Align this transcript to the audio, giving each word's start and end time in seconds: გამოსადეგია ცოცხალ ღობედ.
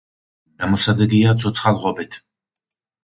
გამოსადეგია 0.63 1.35
ცოცხალ 1.43 1.81
ღობედ. 1.85 2.21